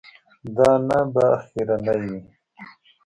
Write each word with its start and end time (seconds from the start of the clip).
دا 0.57 0.69
نه 0.87 0.99
به 1.13 1.23
اخرنی 1.37 1.95
وي. 2.03 2.17